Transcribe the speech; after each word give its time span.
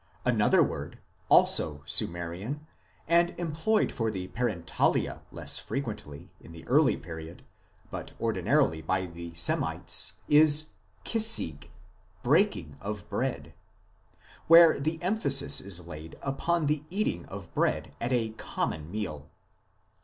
Another 0.25 0.63
word 0.63 0.97
also 1.29 1.83
Sumerian, 1.85 2.65
and 3.07 3.39
employed 3.39 3.91
for 3.91 4.09
the 4.09 4.29
parentalia 4.29 5.21
less 5.29 5.59
frequently 5.59 6.31
in 6.41 6.53
the 6.53 6.67
early 6.67 6.97
period, 6.97 7.45
but 7.91 8.13
ordinarily 8.19 8.81
by 8.81 9.05
the 9.05 9.31
Semites 9.35 10.13
is 10.27 10.69
kisig, 11.05 11.69
breaking 12.23 12.77
of 12.81 13.07
bread, 13.09 13.53
where 14.47 14.79
the 14.79 14.99
emphasis 15.03 15.61
is 15.61 15.85
laid 15.85 16.17
upon 16.23 16.65
the 16.65 16.83
eating 16.89 17.27
of 17.27 17.53
bread 17.53 17.95
at 18.01 18.11
a 18.11 18.29
common 18.37 18.89
meal." 18.89 19.29